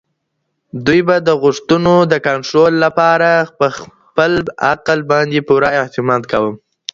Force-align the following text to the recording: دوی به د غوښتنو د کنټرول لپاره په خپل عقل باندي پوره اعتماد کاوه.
دوی 0.85 1.01
به 1.07 1.15
د 1.27 1.29
غوښتنو 1.43 1.95
د 2.11 2.13
کنټرول 2.27 2.73
لپاره 2.85 3.29
په 3.57 3.67
خپل 3.77 4.31
عقل 4.71 4.99
باندي 5.11 5.41
پوره 5.47 5.69
اعتماد 5.79 6.21
کاوه. 6.31 6.51